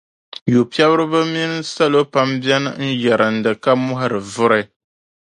yupiɛbiriba 0.53 1.19
mini 1.31 1.57
salo 1.73 1.99
pam 2.13 2.29
bɛni 2.43 2.69
n-yɛrindi 2.83 3.51
ka 3.63 3.71
mɔhiri 3.85 4.19
vuri. 4.33 4.61